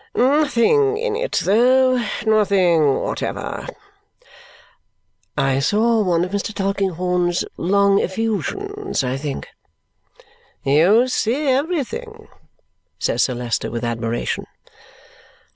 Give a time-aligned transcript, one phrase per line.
[0.15, 2.03] "Nothing in it, though.
[2.25, 3.67] Nothing whatever."
[5.37, 6.51] "I saw one of Mr.
[6.55, 9.49] Tulkinghorn's long effusions, I think?"
[10.63, 12.29] "You see everything,"
[12.97, 14.47] says Sir Leicester with admiration.